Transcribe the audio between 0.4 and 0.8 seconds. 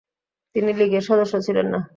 তিনি